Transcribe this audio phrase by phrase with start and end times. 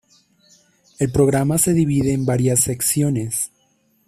[0.97, 3.51] El programa se divide en varias secciones.